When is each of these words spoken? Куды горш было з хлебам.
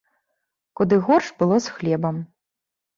Куды 0.81 0.95
горш 1.05 1.31
было 1.45 1.63
з 1.69 1.77
хлебам. 1.77 2.23